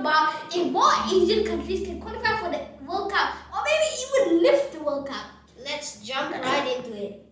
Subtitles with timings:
[0.00, 4.72] about if more Asian countries can qualify for the World Cup or maybe even lift
[4.72, 5.26] the World Cup.
[5.64, 7.25] Let's jump right into it.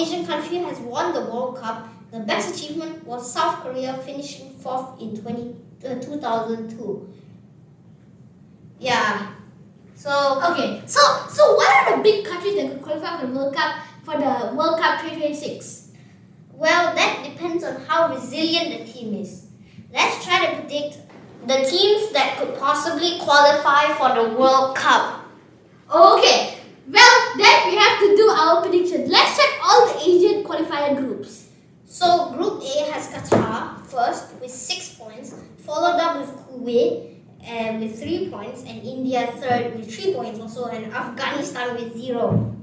[0.00, 5.00] Asian country has won the World Cup, the best achievement was South Korea finishing fourth
[5.00, 5.54] in 20,
[5.86, 7.08] uh, 2002.
[8.78, 9.32] Yeah.
[9.94, 13.54] So, Okay, so so what are the big countries that could qualify for the World
[13.54, 15.88] Cup for the World Cup 2026?
[16.54, 19.46] well, that depends on how resilient the team is.
[19.94, 20.98] Let's try to predict
[21.46, 25.24] the teams that could possibly qualify for the World Cup.
[25.90, 29.10] Okay, well then we have to do our predictions.
[29.10, 31.48] Let's check all the Asian qualifier groups.
[31.86, 37.99] So, Group A has Qatar first with six points, followed up with Kuwait and with
[38.10, 42.54] three points, and India third with three points also, and Afghanistan with zero.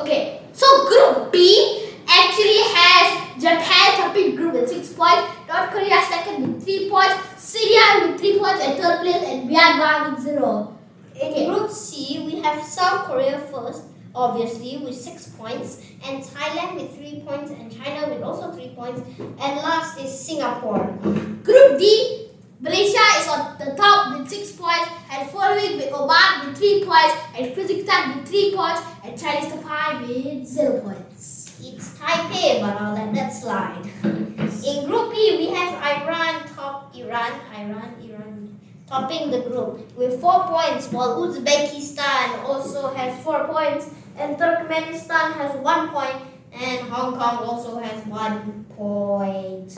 [0.00, 6.42] Okay, so Group B actually has Japan topping group with six points, North Korea second
[6.42, 10.76] with three points, Syria with three points and third place, and Myanmar with zero.
[11.14, 16.96] In Group C, we have South Korea first, obviously, with six points, and Thailand with
[16.96, 20.98] three points, and China with also three points, and last is Singapore.
[21.44, 22.19] Group D,
[22.60, 27.16] Malaysia is on the top with six points, and following with Oman with three points,
[27.32, 31.56] and Kyrgyzstan with three points, and Chinese Taipei with zero points.
[31.64, 33.80] It's Taipei, but I'll let that slide.
[34.04, 40.44] In Group B, we have Iran top Iran, Iran, Iran topping the group with four
[40.44, 43.88] points, while Uzbekistan also has four points,
[44.18, 49.72] and Turkmenistan has one point, and Hong Kong also has one point.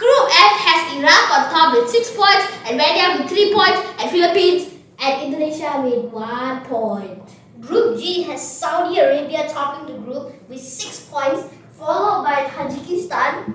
[0.00, 2.80] Group F has Iraq on top with 6 points and
[3.20, 7.20] with 3 points and Philippines and Indonesia with 1 point.
[7.60, 13.52] Group G has Saudi Arabia topping the group with 6 points followed by Tajikistan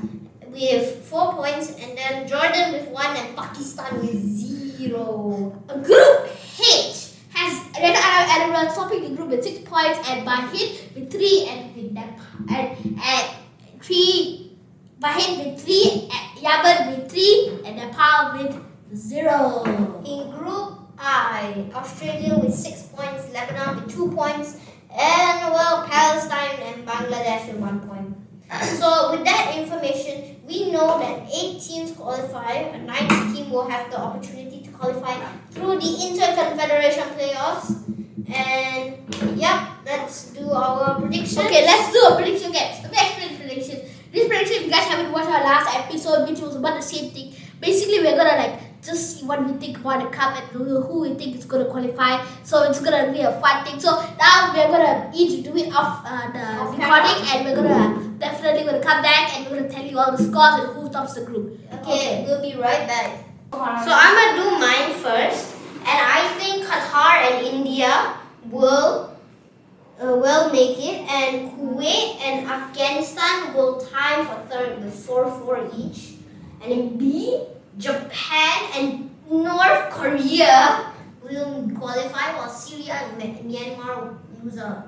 [0.53, 5.49] with 4 points and then Jordan with 1 and Pakistan with 0.
[5.81, 6.29] Group
[6.61, 11.49] H has Red Arab Emirates topping the group with 6 points and Bahrain with 3
[11.49, 11.97] and,
[12.53, 14.51] and, and 3
[15.01, 18.59] Bahrain with 3 Yabad with 3 and Nepal with
[18.95, 19.63] 0.
[20.05, 24.57] In Group I, Australia with 6 points, Lebanon with 2 points,
[24.91, 28.15] and well, Palestine and Bangladesh with 1 point.
[28.79, 33.89] so with that information, we know that 8 teams qualify, a 9th team will have
[33.89, 35.15] the opportunity to qualify
[35.51, 37.81] through the Inter-Confederation Playoffs.
[38.27, 41.45] And yep, let's do our prediction.
[41.45, 42.73] Okay, let's do a prediction game.
[46.05, 49.53] Episode, which was about the same thing, basically we're gonna like just see what we
[49.53, 52.23] think about the cup and who, who we think is gonna qualify.
[52.43, 53.79] So it's gonna be a fun thing.
[53.79, 58.17] So now we're gonna each do it off uh, the Off recording, and we're gonna
[58.19, 61.15] definitely gonna come back and we're gonna tell you all the scores and who tops
[61.15, 61.59] the group.
[61.73, 63.23] Okay, we'll be right back.
[63.51, 68.17] So I'm gonna do mine first, and I think Qatar and India
[68.51, 69.14] will
[70.01, 75.69] uh, will make it, and Kuwait and Afghanistan will tie for third with four four
[75.75, 76.15] each,
[76.61, 77.43] and in B,
[77.77, 80.91] Japan and North Korea
[81.23, 84.87] will qualify, while Syria and Myanmar lose out,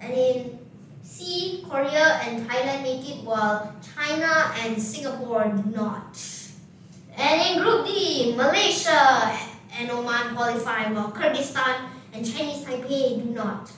[0.00, 0.58] and in
[1.02, 6.18] C, Korea and Thailand make it, while China and Singapore do not.
[7.16, 9.30] And in Group D, Malaysia
[9.78, 13.70] and Oman qualify, while Kyrgyzstan and Chinese Taipei do not.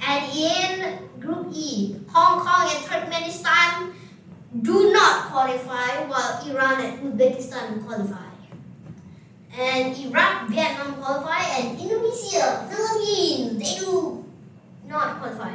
[0.00, 3.92] And in Group E, Hong Kong and Turkmenistan
[4.62, 8.28] do not qualify, while Iran and Uzbekistan qualify.
[9.56, 14.24] And Iraq, Vietnam qualify, and Indonesia, Philippines, they do
[14.86, 15.54] not qualify.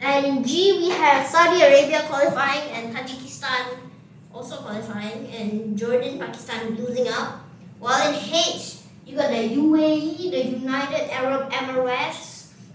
[0.00, 3.90] And in G, we have Saudi Arabia qualifying and Tajikistan
[4.32, 7.42] also qualifying, and Jordan, Pakistan losing out.
[7.78, 12.29] While in H, you got the UAE, the United Arab Emirates,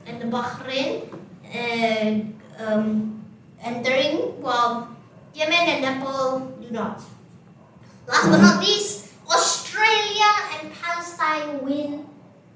[0.05, 1.09] and Bahrain,
[1.51, 3.23] and um,
[3.63, 4.95] entering, while
[5.33, 7.01] Yemen and Nepal do not.
[8.07, 10.29] Last but not least, Australia
[10.61, 12.05] and Palestine win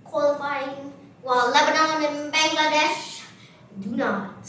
[0.03, 3.25] qualifying, while Lebanon and Bangladesh
[3.81, 4.45] do not.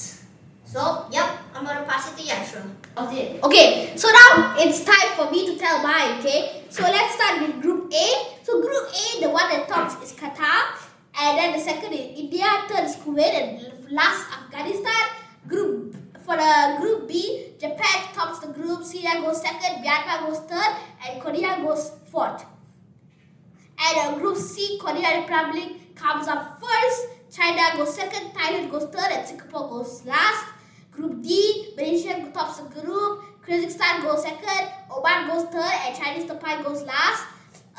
[0.64, 2.62] So, yep, I'm gonna pass it to Yashra.
[2.94, 3.43] That's it.
[3.43, 6.62] Okay, so now it's time for me to tell mine, okay?
[6.70, 8.06] So let's start with Group A.
[8.44, 10.79] So Group A, the one that talks is Qatar,
[11.20, 15.02] and then the second is India, third is Kuwait, and last Afghanistan.
[15.46, 20.72] Group for the group B, Japan tops the group, Syria goes second, Myanmar goes third,
[21.05, 22.44] and Korea goes fourth.
[23.78, 29.12] And uh, group C, Korea Republic comes up first, China goes second, Thailand goes third,
[29.12, 30.46] and Singapore goes last.
[30.93, 36.62] Group D, Malaysia tops the group, Kazakhstan goes second, Oman goes third, and Chinese Taipei
[36.62, 37.25] goes last.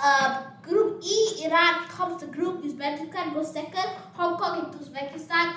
[0.04, 5.56] Uh, group E, Iran tops the group, Uzbekistan goes second, Hong Kong and Uzbekistan,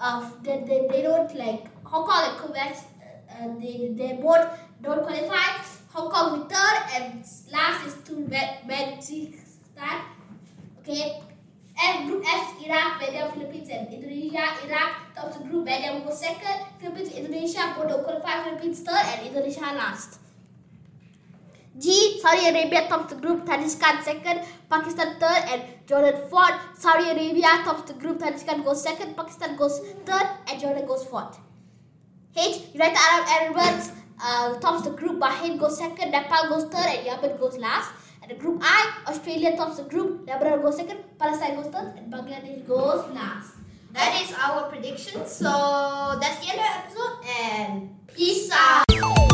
[0.00, 2.76] uh, they, they, they don't like, Hong Kong and Kuwait,
[3.30, 4.48] uh, they, they both
[4.82, 5.62] don't qualify.
[5.92, 9.36] Hong Kong with third, and last is to Uzbekistan.
[10.80, 11.22] Okay.
[11.78, 14.44] And Group F, Iraq, Vietnam, Philippines, and Indonesia.
[14.64, 19.26] Iraq tops the group, Vietnam goes second, Philippines, Indonesia both don't qualify, Philippines third, and
[19.26, 20.20] Indonesia last.
[21.78, 24.40] G, Saudi Arabia tops the group, Tajikistan second,
[24.70, 26.54] Pakistan third, and Jordan fourth.
[26.74, 31.38] Saudi Arabia tops the group, Tajikistan goes second, Pakistan goes third, and Jordan goes fourth.
[32.34, 33.92] H, United Arab Emirates
[34.22, 37.90] uh, tops the group, Bahrain goes second, Nepal goes third, and Yemen goes last.
[38.22, 42.10] And the group I, Australia tops the group, Lebanon goes second, Palestine goes third, and
[42.12, 43.52] Bangladesh goes last.
[43.92, 45.26] That is our prediction.
[45.26, 49.25] So that's the end of the episode, and peace out.